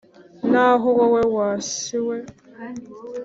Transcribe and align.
Naho 0.51 0.87
wowe 0.97 1.21
wa 1.35 1.49
si 1.69 1.97
we, 2.07 2.17